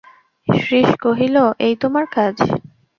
শ্রীশ 0.47 0.89
কহিল, 1.03 1.35
এই 1.65 1.73
তোমার 1.81 2.05
কাজ! 2.15 2.35